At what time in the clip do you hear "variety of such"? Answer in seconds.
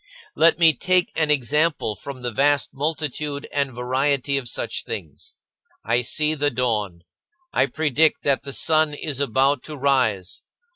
3.71-4.83